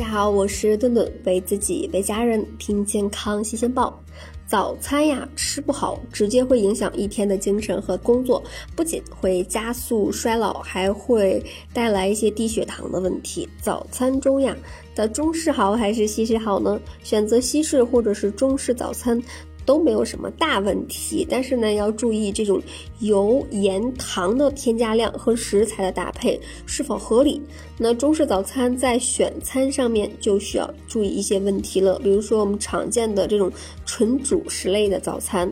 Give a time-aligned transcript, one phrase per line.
[0.00, 4.02] 大家好，我是顿顿，为自己为家人听健康新鲜报。
[4.46, 8.42] 早餐呀吃不好，直接会影响一天的精神和工作，
[8.74, 11.44] 不仅会加速衰老，还会
[11.74, 13.46] 带来一些低血糖的问题。
[13.60, 14.56] 早餐中呀
[14.94, 16.80] 的中式好还是西式好呢？
[17.02, 19.22] 选择西式或者是中式早餐。
[19.64, 22.60] 都没有什么大问题，但是呢，要注意这种
[23.00, 27.40] 油、盐、糖的添加量和食材的搭配是否合理。
[27.78, 33.50] 那中式早餐在选餐上面就需要注意一些问题了，比如说我们常见的这种
[33.86, 35.48] 纯主食类的早餐，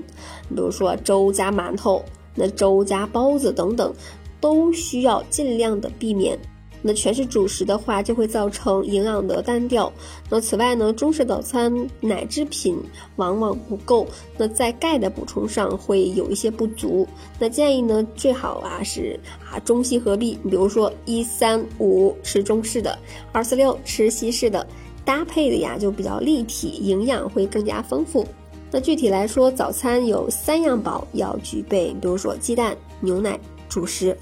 [0.49, 2.05] 比如说粥加馒头、
[2.35, 3.95] 那粥加包子等等，
[4.41, 6.39] 都需要尽量的避免。
[6.83, 9.93] 那全是主食的话，就会造成营养的单调。
[10.31, 12.79] 那此外呢，中式早餐奶制品
[13.17, 14.07] 往往不够，
[14.37, 17.07] 那在钙的补充上会有一些不足。
[17.39, 19.19] 那建议呢，最好啊是
[19.51, 22.99] 啊中西合璧，比如说一三五吃中式的，
[23.33, 24.67] 二四六吃西式的，
[25.05, 28.27] 搭配的呀就比较立体，营养会更加丰富。
[28.71, 34.17] 那具体来说，早餐有三样宝要具备，比如说鸡蛋、牛奶、主食。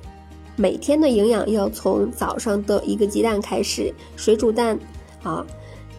[0.58, 4.78] 每天的营养要从早上的一个鸡蛋开始，水煮蛋，
[5.22, 5.46] 啊，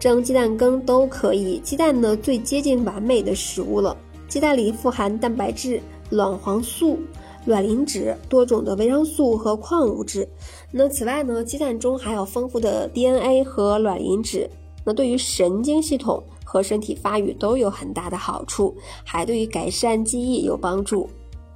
[0.00, 1.60] 蒸鸡蛋羹都可以。
[1.60, 3.96] 鸡蛋呢，最接近完美的食物了。
[4.26, 6.98] 鸡蛋里富含蛋白质、卵黄素、
[7.46, 10.28] 卵磷脂、多种的维生素和矿物质。
[10.72, 14.50] 那此外呢，鸡蛋中还有丰富的 DNA 和卵磷脂，
[14.84, 21.08] 那对于神经系统和身体发育都有很大的好处，还对于改善记忆有帮助。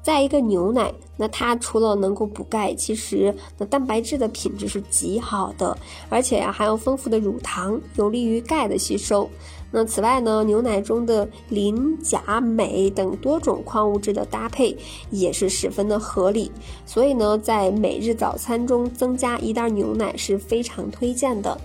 [0.02, 0.92] 再一个牛奶，
[1.22, 5.78] 那它除了能够补钙，其实那蛋白质的品质是极好的，
[6.08, 9.30] 而且呀含有丰富的乳糖，有利于钙的吸收。
[9.70, 14.76] 那此外呢，牛奶中的磷、钾、镁等多种矿物质的搭配
[15.10, 16.50] 也是十分的合理，
[16.84, 21.56] 所以呢，在每日早餐中增加一袋牛奶是非常推荐的。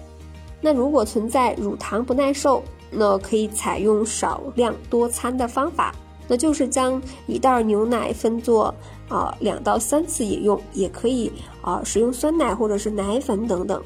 [0.61, 5.95] 那如果存在乳糖不耐受，那可以采用少量多餐的方法。
[6.27, 8.73] 那就是将一袋牛奶分作
[9.07, 13.81] 啊两到三次饮用，也可以啊使用酸奶或者是奶粉等等。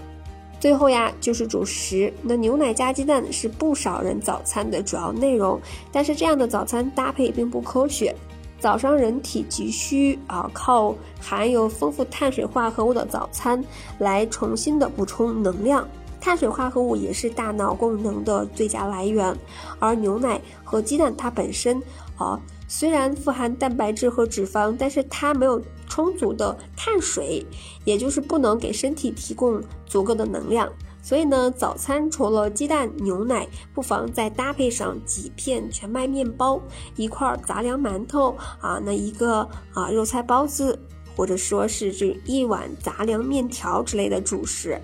[0.59, 2.13] 最后呀，就是主食。
[2.21, 5.59] 那牛奶加鸡蛋是不少人早餐的主要内容，
[5.91, 8.15] 但是这样的早餐搭配并不科学。
[8.59, 13.63] 早上人体急需啊靠含有丰富碳水化合物的早餐
[13.97, 15.87] 来重新的补充能量。
[16.19, 19.35] 碳水化合物也是大脑功能的最佳来源，
[19.79, 21.81] 而牛奶和鸡蛋它本身
[22.21, 27.43] 啊，虽然富含蛋白质和脂肪，但是它没有充足的碳水，
[27.83, 30.71] 也就是不能给身体提供足够的能量。
[31.01, 36.61] 所以呢，早餐除了鸡蛋、牛奶，不妨再搭配上几片全麦面包、
[36.95, 39.39] 一块杂粮馒头啊，那一个
[39.73, 40.77] 啊肉菜包子，
[41.15, 44.79] 或者说是这一碗杂粮面条之类的主食。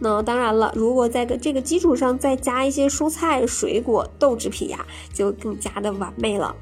[0.00, 6.56] 那当然了，如果在个这个基础上再加一些蔬菜、水果、豆制品呀，就更加的完美了。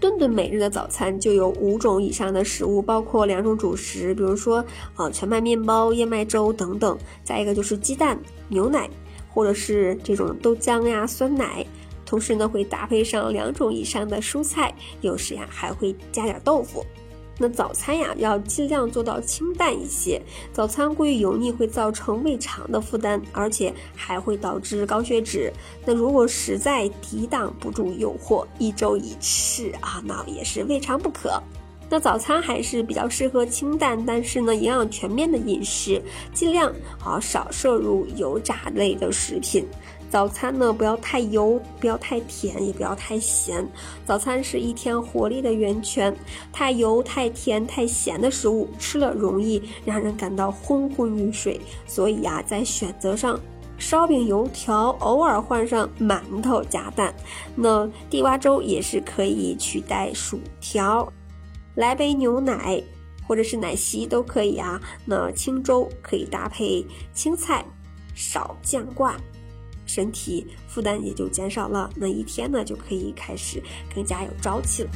[0.00, 4.64] 顿顿每日的早餐就有五种以上的食物，包括两种主食，比如说
[4.96, 6.98] 啊全麦面包、燕麦粥等等。
[7.22, 8.18] 再一个就是鸡蛋、
[8.48, 8.88] 牛奶，
[9.28, 11.64] 或者是这种豆浆呀、酸奶。
[12.06, 16.84] 同时呢，会搭配上两种以上的蔬菜，有时呀还会加点豆腐。
[17.42, 20.20] 那早餐呀，要尽量做到清淡一些。
[20.52, 25.50] 早餐过于油腻会造成胃肠的负担，而且还会导致高血脂。
[25.86, 31.42] 那如果实在抵挡不住诱惑，一周一次啊，那也是未尝不可。
[31.88, 36.00] 那早餐还是比较适合清淡，但是呢，营养全面的饮食，
[36.34, 36.70] 尽量
[37.02, 39.66] 啊少摄入油炸类的食品。
[40.10, 43.64] 早餐呢，不要太油，不要太甜，也不要太咸。
[44.04, 46.14] 早餐是一天活力的源泉，
[46.52, 51.60] 太油、太甜、太咸的食物吃了容易让人感到昏昏欲睡。
[51.86, 53.38] 所以呀，在选择上，
[53.78, 57.14] 烧饼、油条偶尔换上馒头加蛋，
[57.54, 61.10] 那地瓜粥也是可以取代薯条。
[61.76, 62.82] 来杯牛奶，
[63.28, 64.80] 或者是奶昔都可以啊。
[65.04, 67.64] 那清粥可以搭配青菜，
[68.12, 69.16] 少酱挂，
[69.90, 71.90] 身体负担也就减少了。
[71.96, 73.60] 那一天呢就可以开始
[73.92, 74.90] 更加有朝气了。